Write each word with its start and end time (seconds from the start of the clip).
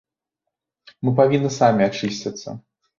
Мы 1.03 1.15
павінны 1.21 1.55
самі 1.61 1.81
ачысціцца. 1.93 2.61